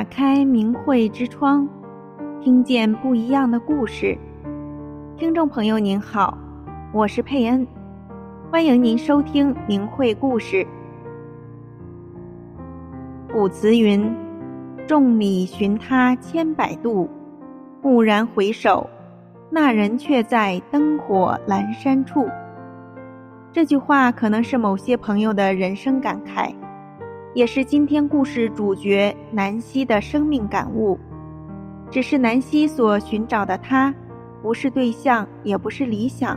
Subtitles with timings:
[0.00, 1.68] 打开明慧之窗，
[2.40, 4.16] 听见不一样的故事。
[5.18, 6.38] 听众朋友您好，
[6.90, 7.66] 我是佩恩，
[8.50, 10.66] 欢迎您收听明慧故事。
[13.30, 14.10] 古词云
[14.88, 17.06] ：“众里寻他千百度，
[17.82, 18.88] 蓦然回首，
[19.50, 22.26] 那人却在灯火阑珊处。”
[23.52, 26.54] 这句话可能是某些朋友的人生感慨。
[27.32, 30.98] 也是今天故事主角南希的生命感悟，
[31.88, 33.94] 只是南希所寻找的他，
[34.42, 36.36] 不是对象，也不是理想，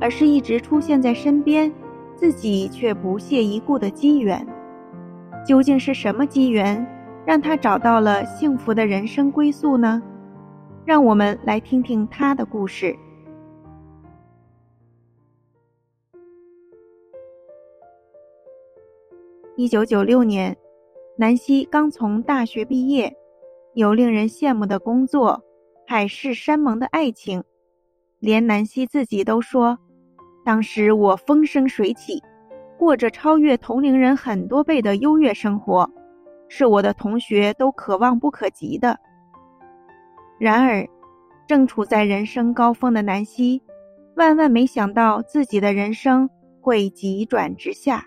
[0.00, 1.72] 而是一直出现在身边，
[2.16, 4.44] 自己却不屑一顾的机缘。
[5.46, 6.84] 究竟是什么机缘，
[7.24, 10.02] 让他找到了幸福的人生归宿呢？
[10.84, 12.96] 让我们来听听他的故事。
[19.58, 20.54] 一九九六年，
[21.16, 23.16] 南希刚从大学毕业，
[23.72, 25.42] 有令人羡慕的工作，
[25.86, 27.42] 海誓山盟的爱情，
[28.18, 29.78] 连南希自己都说，
[30.44, 32.22] 当时我风生水起，
[32.78, 35.90] 过着超越同龄人很多倍的优越生活，
[36.48, 38.98] 是我的同学都可望不可及的。
[40.38, 40.86] 然而，
[41.48, 43.62] 正处在人生高峰的南希，
[44.16, 46.28] 万万没想到自己的人生
[46.60, 48.04] 会急转直下。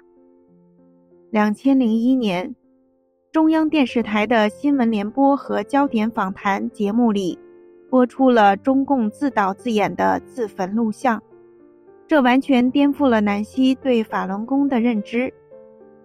[1.32, 2.56] 两千零一年，
[3.32, 7.38] 中央电视台的新闻联播和焦点访谈节目里，
[7.88, 11.22] 播出了中共自导自演的自焚录像，
[12.08, 15.32] 这完全颠覆了南希对法轮功的认知。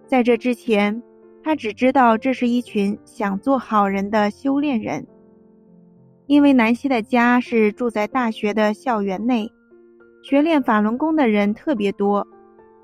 [0.05, 1.01] 在这之前，
[1.43, 5.07] 他只知道这是一群想做好人的修炼人。
[6.27, 9.51] 因为南希的家是住在大学的校园内，
[10.21, 12.27] 学练法轮功的人特别多，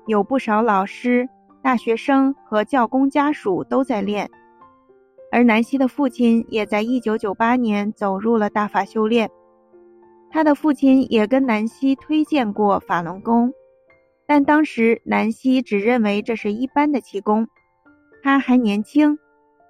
[0.08, 1.28] 有不少老师。
[1.62, 4.28] 大学生和教工家属都在练，
[5.30, 9.30] 而南希的父亲也在1998年走入了大法修炼。
[10.28, 13.52] 他的父亲也跟南希推荐过法轮功，
[14.26, 17.46] 但当时南希只认为这是一般的气功，
[18.24, 19.16] 他还年轻，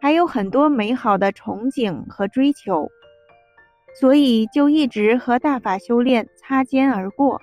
[0.00, 2.89] 还有很多美好的憧憬和追求，
[4.00, 7.39] 所以就一直和大法修炼擦肩而过。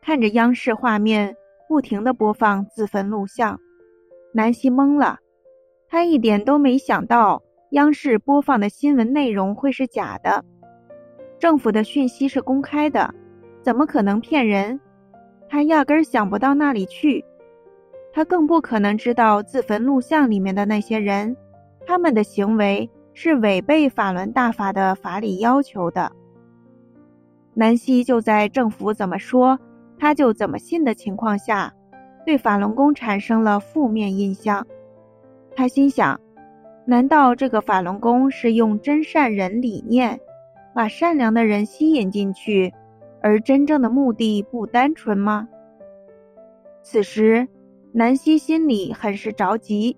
[0.00, 1.36] 看着央视画面。
[1.68, 3.60] 不停地播放自焚录像，
[4.32, 5.18] 南希懵了，
[5.88, 7.42] 他一点都没想到
[7.72, 10.42] 央视播放的新闻内容会是假的。
[11.38, 13.14] 政府的讯息是公开的，
[13.62, 14.80] 怎么可能骗人？
[15.48, 17.24] 他压根儿想不到那里去，
[18.12, 21.36] 他更不可能知道自焚录像里面的那些人，
[21.86, 26.10] 他们的行为是违背法轮大法的法理要求的。
[27.54, 29.58] 南希就在政府怎么说，
[29.98, 31.74] 他就怎么信的情况下，
[32.24, 34.66] 对法轮功产生了负面印象。
[35.56, 36.20] 他心想：
[36.86, 40.20] 难道这个法轮功是用真善人理念，
[40.74, 42.72] 把善良的人吸引进去，
[43.20, 45.48] 而真正的目的不单纯吗？
[46.82, 47.48] 此时，
[47.92, 49.96] 南希心里很是着急，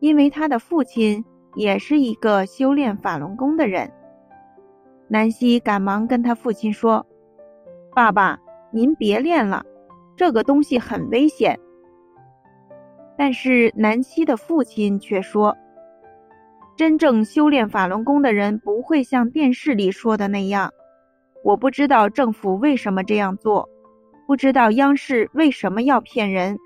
[0.00, 1.24] 因为他的父亲
[1.54, 3.90] 也是一个修炼法轮功的人。
[5.08, 7.06] 南希赶忙跟他父亲说
[7.94, 8.38] ：“爸爸。”
[8.72, 9.62] 您别练了，
[10.16, 11.58] 这个东西很危险。
[13.18, 15.54] 但是南希的父亲却说
[16.74, 20.72] ：“真正修炼法轮功的人不会像电视里说的那样。
[21.44, 23.68] 我不知道政府为什么这样做，
[24.26, 26.56] 不知道央视为什么要骗人。”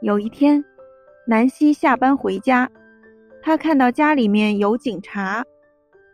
[0.00, 0.64] 有一天，
[1.26, 2.70] 南希下班回家，
[3.42, 5.44] 她看到家里面有警察，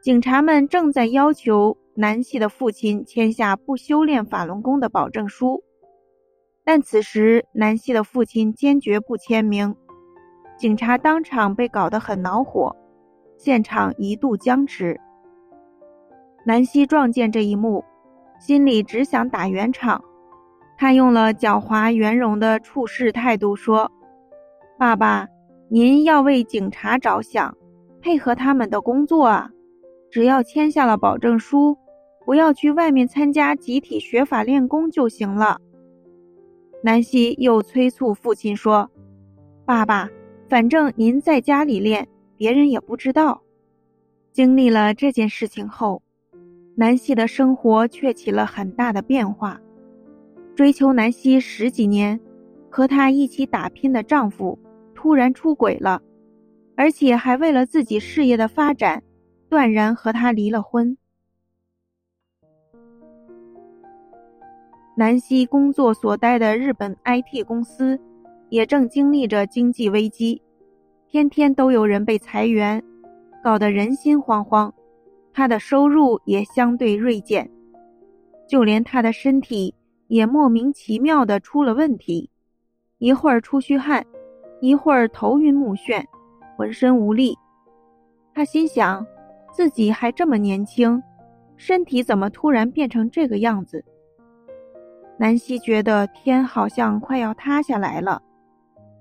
[0.01, 1.77] 警察们正在要求。
[1.99, 5.65] 南希的父亲签下不修炼法轮功的保证书，
[6.63, 9.75] 但此时南希的父亲坚决不签名，
[10.59, 12.77] 警察当场被搞得很恼火，
[13.39, 15.01] 现场一度僵持。
[16.45, 17.83] 南希撞见这一幕，
[18.39, 20.05] 心里只想打圆场，
[20.77, 23.91] 他用了狡猾圆融的处事态度说
[24.79, 25.27] ：“爸爸，
[25.71, 27.57] 您要为警察着想，
[28.03, 29.51] 配合他们的工作啊，
[30.11, 31.79] 只要签下了保证书。”
[32.27, 35.61] 不要去外面参加集体学法练功就行了。
[36.83, 38.91] 南希又催促父亲说
[39.65, 40.11] ：“爸爸，
[40.49, 43.41] 反正您在家里练，别人也不知道。”
[44.35, 46.03] 经历了这件事情后，
[46.75, 49.61] 南希的生活却起了很大的变化。
[50.57, 52.21] 追求南希十几年，
[52.69, 54.59] 和她一起打拼的丈夫
[54.97, 56.03] 突然出轨了，
[56.77, 59.05] 而且还为了自己事业的发展，
[59.49, 60.99] 断然和她离了婚。
[64.99, 68.01] 南希工作所待的日本 IT 公司，
[68.49, 70.41] 也正经历着经济危机。
[71.07, 72.83] 天天都有人被裁员，
[73.45, 74.73] 搞得人心惶惶。
[75.35, 77.51] 他的收入也相对锐减，
[78.49, 79.75] 就连他的身体
[80.09, 82.31] 也莫名其妙地出了问题，
[82.97, 84.03] 一会儿出虚汗，
[84.63, 86.03] 一会儿头晕目眩，
[86.57, 87.37] 浑身无力。
[88.33, 89.07] 他心想，
[89.53, 91.03] 自己还这么年轻，
[91.59, 93.85] 身体怎么突然变成这个样子？
[95.19, 98.23] 南希觉得天好像快要塌下来了。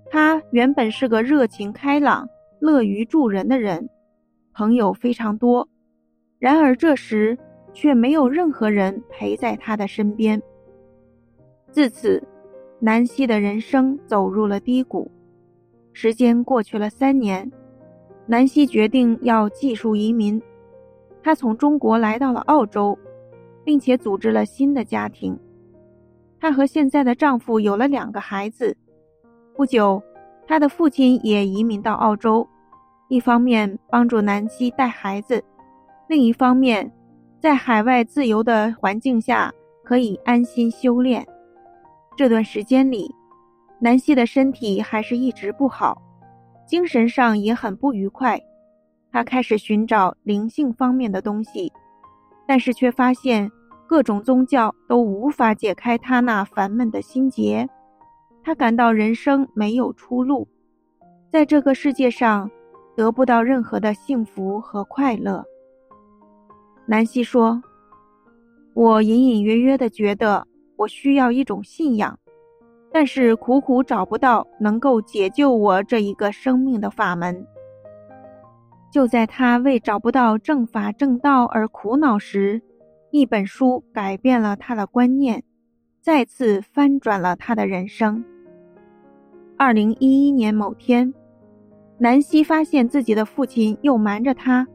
[0.10, 2.28] 他原本是个热情开朗、
[2.60, 3.90] 乐于助人的人，
[4.54, 5.68] 朋友非常多，
[6.40, 7.38] 然而这时
[7.74, 10.42] 却没有任何人陪在他的身边。
[11.70, 12.24] 自此，
[12.80, 15.12] 南希的人生走入了低谷。
[15.92, 17.52] 时间过去了三年，
[18.26, 20.42] 南希决定要技术移民。
[21.22, 22.98] 她从中国来到了澳洲，
[23.66, 25.38] 并且组织了新的家庭。
[26.40, 28.76] 她和现在的丈夫有了两个孩子。
[29.56, 30.02] 不久，
[30.48, 32.48] 她的父亲也移民到澳洲，
[33.08, 35.44] 一方面帮助南希带孩子，
[36.08, 36.92] 另一方面，
[37.40, 39.54] 在海外自由的环境下
[39.84, 41.26] 可以安心修炼。
[42.18, 43.14] 这段时间里，
[43.80, 46.02] 南希的身体还是一直不好，
[46.68, 48.40] 精神上也很不愉快。
[49.12, 51.72] 她开始寻找灵性方面的东西，
[52.46, 53.50] 但是却发现
[53.88, 57.70] 各种宗教都无法解开他那烦闷的心结。
[58.44, 60.48] 他感到人生没有出路，
[61.32, 62.50] 在这个世界上
[62.96, 65.44] 得不到任何的幸福和快乐。
[66.86, 67.62] 南希说
[68.74, 70.46] ：“我隐隐约约的觉得。”
[70.78, 72.20] 我需要一种信仰，
[72.92, 77.48] 但是苦苦找不到能够解救我这一个生命的法门。
[78.92, 82.62] 就在他为找不到正法正道而苦恼时，
[83.18, 85.42] 一本书改变了他的观念，
[86.02, 88.22] 再次翻转了他的人生。
[89.56, 91.14] 二零一一年某天，
[91.98, 94.68] 南希发现自己的父亲又瞒着他，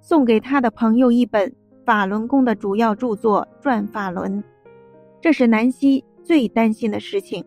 [0.00, 1.52] 送给他的朋友一本
[1.84, 4.40] 法轮功的主要著作《转法轮》。
[5.20, 7.44] 这是南希最担心的事情。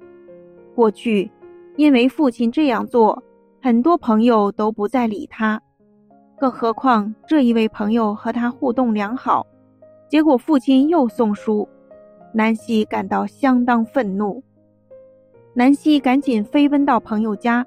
[0.76, 1.32] 过去，
[1.78, 3.24] 因为父亲这样做，
[3.62, 5.62] 很多朋友都不再理他。
[6.38, 9.48] 更何况这一位朋友和他互动良好，
[10.12, 11.70] 结果父亲又送书，
[12.34, 14.44] 南希感到相当愤怒。
[15.54, 17.66] 南希赶紧飞奔到朋友家，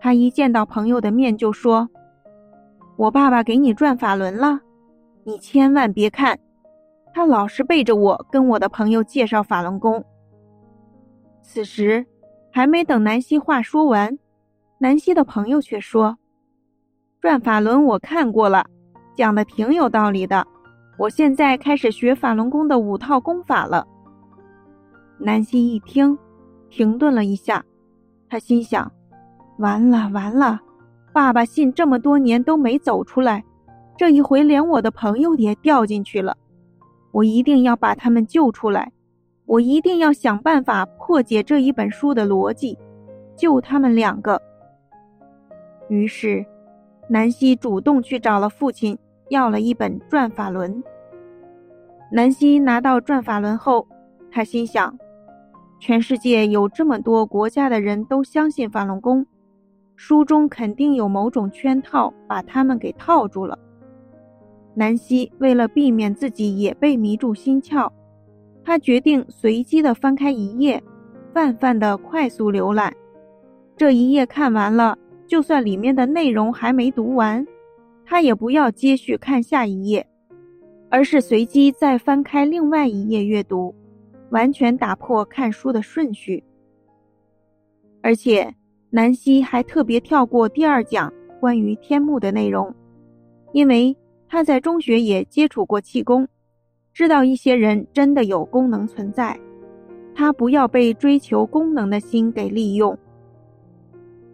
[0.00, 1.90] 他一见到朋友的面就说
[2.96, 4.58] ：“我爸爸给你转法轮了，
[5.24, 6.38] 你千万别看。”
[7.12, 10.02] 他老是背着我跟我的朋友介绍法轮功。
[11.42, 12.06] 此时，
[12.50, 14.18] 还没等南希话说完，
[14.78, 16.16] 南希的朋友却说
[17.20, 18.64] ：“转法轮我看过了，
[19.14, 20.46] 讲的挺有道理的。
[20.96, 23.86] 我现在开始学法轮功的五套功法了。”
[25.18, 26.16] 南希一听，
[26.70, 27.64] 停顿了一下，
[28.28, 28.90] 他心想
[29.58, 30.60] ：“完了完了，
[31.12, 33.44] 爸爸信这么多年都没走出来，
[33.96, 36.36] 这一回连我的朋友也掉进去了。”
[37.12, 38.92] 我一定要把他们救出来，
[39.46, 42.78] 我一定要想办法破解这一本书的逻辑，
[43.34, 44.38] 救他们两个。
[45.88, 46.44] 于是，
[47.08, 50.74] 南希主动去找了父亲，要了一本《转法轮》。
[52.12, 53.86] 南希拿到《转法轮》后，
[54.30, 54.96] 他心想：
[55.80, 59.26] 全世界有这么多国家的人都相信法轮功，
[59.96, 63.58] 书中肯定有某种圈套，把他们给套住了。
[64.74, 67.90] 南希为了避免自己也被迷住心窍，
[68.62, 70.82] 她决定随机的翻开一页，
[71.32, 72.92] 泛泛的快速浏览。
[73.76, 77.46] 这一页看完了，就算里面的内容还没读完，
[78.06, 80.06] 他也不要接续看下一页，
[80.88, 83.74] 而是随机再翻开另外一页阅读，
[84.30, 86.42] 完全打破看书的顺序。
[88.00, 88.54] 而且，
[88.88, 92.74] 南希还特别跳过第二讲关于天目的内容，
[93.52, 93.94] 因为。
[94.28, 96.26] 他在中学也接触过气功，
[96.92, 99.38] 知道一些人真的有功能存在，
[100.16, 102.98] 他不要被追求功能的心给利用。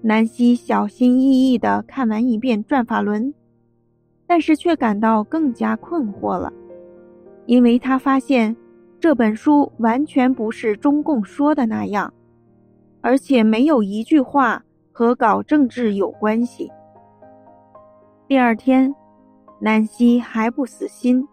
[0.01, 3.23] 南希小心翼翼地看完一遍《转法轮》，
[4.27, 6.53] 但是却感到更加困惑了，
[7.47, 8.57] 因为他发现
[8.99, 12.13] 这本书完全不是中共说的那样，
[13.01, 14.63] 而且没有一句话
[14.93, 16.71] 和搞政治有关系。
[18.27, 18.95] 第二天。
[19.65, 21.25] 南希还不死心，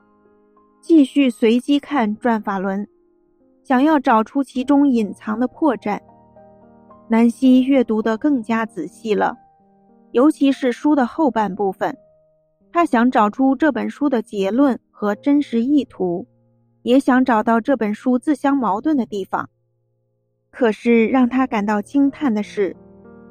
[0.79, 2.85] 继续随机看《转法轮》，
[3.63, 5.99] 想要找出其中隐藏的破绽。
[7.07, 9.35] 南希阅读的更加仔细了，
[10.11, 11.97] 尤其是书的后半部分，
[12.71, 16.27] 他想找出这本书的结论和真实意图，
[16.83, 19.49] 也想找到这本书自相矛盾的地方。
[20.51, 22.75] 可是让他感到惊叹的是，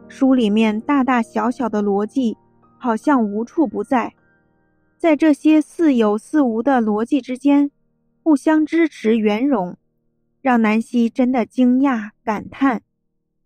[0.09, 2.37] 书里面大大小小的逻辑
[2.79, 4.15] 好像无处不在，
[4.97, 7.71] 在这些似有似无的逻辑之间，
[8.23, 9.77] 互相支持圆融，
[10.41, 12.83] 让南希真的惊讶感叹：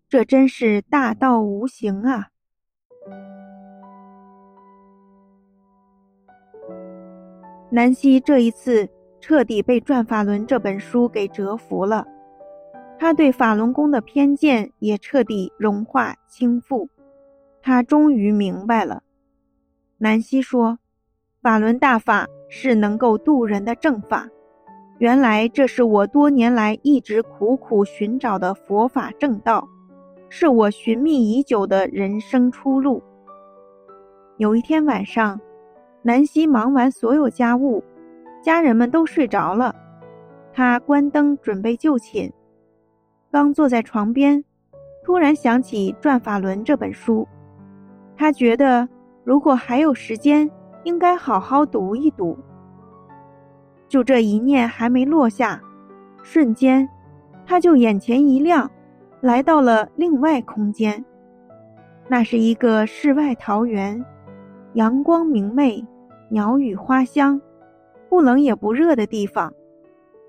[0.09, 2.29] 这真是大道无形啊！
[7.75, 8.87] 南希这一次
[9.19, 12.07] 彻底被《转法轮》这本书给折服了。
[12.99, 16.87] 他对法轮功的偏见也彻底融化倾覆，
[17.62, 19.02] 他终于明白了。
[19.97, 20.79] 南希说
[21.41, 24.29] ：“法轮大法是能够渡人的正法，
[24.99, 29.67] 原来这是我多年来一直苦苦寻找的佛法正道，
[30.29, 33.02] 是我寻觅已久的人生出路。”
[34.37, 35.41] 有一天晚上，
[36.03, 37.83] 南希忙完所有家务，
[38.43, 39.75] 家人们都睡着了，
[40.53, 42.33] 他关灯准备就寝。
[43.31, 44.45] 刚坐在床边，
[45.05, 47.27] 突然想起《转法轮》这本书，
[48.17, 48.89] 他觉得
[49.25, 50.51] 如果还有时间，
[50.85, 52.37] 应该好好读一读。
[53.89, 55.63] 就这一念还没落下，
[56.23, 56.89] 瞬间，
[57.47, 58.69] 他就眼前一亮，
[59.21, 61.05] 来到了另外空间。
[62.09, 64.05] 那是一个世外桃源，
[64.75, 65.83] 阳光明媚，
[66.33, 67.39] 鸟语花香，
[68.09, 69.53] 不冷也不热的地方。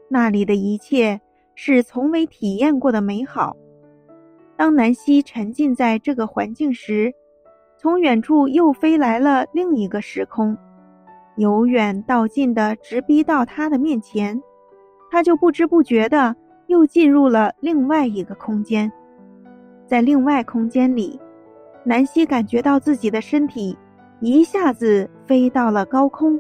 [0.09, 1.21] 那里的一切。
[1.55, 3.55] 是从未体验过的美好。
[4.55, 7.13] 当南希沉浸在这个环境时，
[7.77, 10.57] 从远处又飞来了另一个时空，
[11.35, 14.41] 由远到近的直逼到他的面前，
[15.11, 18.91] 他就不知不觉的又进入了另外一个空间。
[19.85, 21.19] 在另外空间里，
[21.83, 23.77] 南希感觉到自己的身体
[24.25, 26.39] 一下子飞到了高空，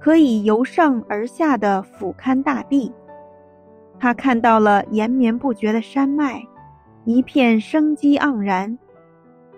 [0.00, 2.90] 可以由上而下的俯瞰大地。
[4.00, 6.42] 他看到了延绵不绝的山脉，
[7.04, 8.78] 一片生机盎然，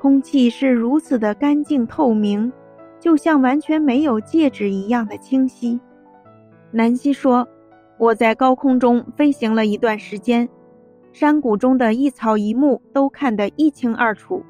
[0.00, 2.53] 空气是如此的干净透明，
[2.99, 5.79] 就像完全没有介质一样的清晰。
[6.73, 7.47] 南希说
[7.97, 10.49] ：“我在高空中飞行了一段时间，
[11.12, 14.43] 山谷中的一草一木都看得一清二楚，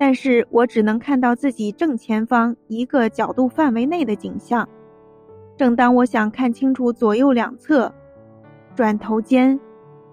[0.00, 4.66] 但是我只能看到自己正前方一个角度范围内的景象。
[5.58, 7.92] 正当我想看清楚左右两侧。”
[8.74, 9.60] 转头间，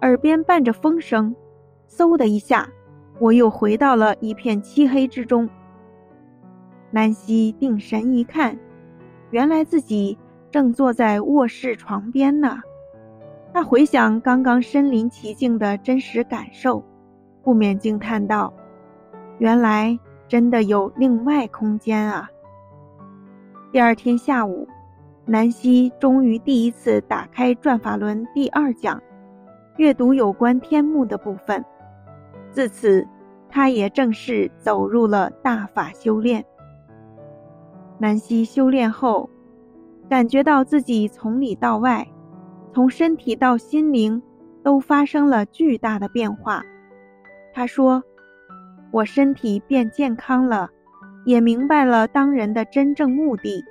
[0.02, 1.34] 耳边伴着风声，
[1.90, 2.68] 嗖的一下，
[3.18, 5.50] 我又回到了一片漆黑之中。
[6.92, 8.60] 南希定神一看，
[9.30, 10.18] 原来自己
[10.52, 12.60] 正坐在卧室床边呢。
[13.54, 16.84] 他回想刚刚身临其境的真实感受，
[17.42, 18.54] 不免惊叹道
[19.38, 22.30] ：“原来真的有另外空间啊！”
[23.72, 24.68] 第二天下午。
[25.30, 29.04] 南希终于第一次打开《转法轮》第二讲，
[29.76, 31.66] 阅读有关天目的部分。
[32.50, 33.06] 自此，
[33.50, 36.46] 他也正式走入了大法修炼。
[37.98, 39.30] 南希修炼后，
[40.08, 42.08] 感觉到自己从里到外，
[42.74, 44.24] 从身体到心灵，
[44.64, 46.64] 都发生了巨大的变化。
[47.54, 48.02] 他说
[48.92, 50.70] ：“我身体变健康了，
[51.26, 53.64] 也明白了当人的真正目的。”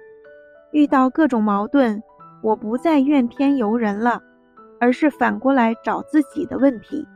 [0.73, 2.02] 遇到各种矛盾，
[2.42, 4.20] 我不再怨天尤人了，
[4.78, 7.06] 而是反过来找自己的问题，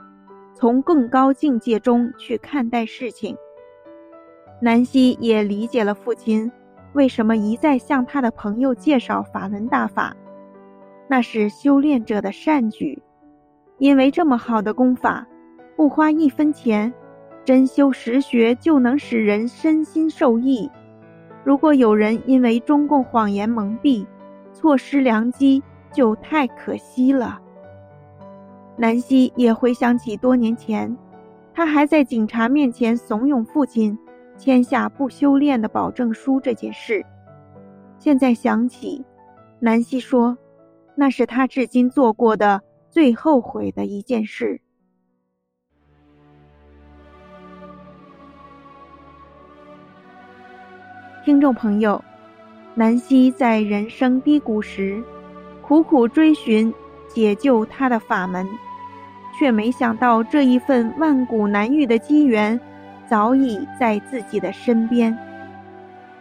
[0.55, 3.37] 从更高境界中去看待事情。
[4.63, 6.51] 南希也理解了父亲
[6.93, 10.17] 为什么一再向他的朋友介绍法轮大法，
[11.09, 13.03] 那是修炼者的善举，
[13.79, 15.27] 因为这么好的功法，
[15.77, 16.93] 不花一分钱，
[17.51, 20.71] 真修实学就能使人身心受益。
[21.43, 24.07] 如果有人因为中共谎言蒙蔽，
[24.53, 25.61] 错失良机，
[25.93, 27.41] 就太可惜了。
[28.77, 30.97] 南希也回想起多年前，
[31.53, 33.99] 他还在警察面前怂恿父亲
[34.39, 37.05] 签下不修炼的保证书这件事。
[37.99, 39.05] 现在想起，
[39.59, 40.39] 南希说，
[40.95, 44.61] 那是他至今做过的最后悔的一件事。
[51.23, 52.03] 听众朋友，
[52.75, 55.03] 南希在人生低谷时，
[55.61, 56.73] 苦苦追寻
[57.09, 58.49] 解救他的法门，
[59.39, 62.59] 却没想到这一份万古难遇的机缘，
[63.07, 65.17] 早已在自己的身边。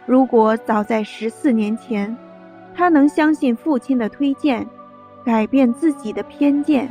[0.04, 2.14] 如果早在十四年前，
[2.74, 4.66] 他能相信父亲的推荐，
[5.24, 6.86] 改变自己的偏见，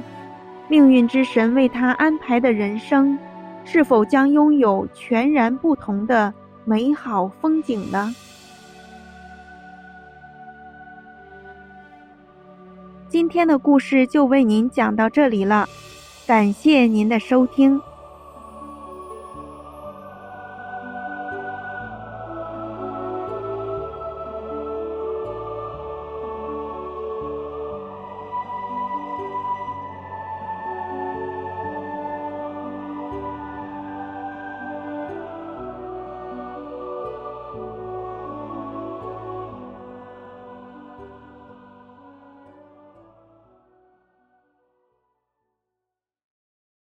[0.67, 3.15] 命运之神为他安排的人生，
[3.63, 6.33] 是否将拥有全然不同的？
[6.69, 8.13] 美好风景呢？
[13.07, 15.67] 今天的故事就为您讲到这里了，
[16.27, 17.81] 感谢您的收听。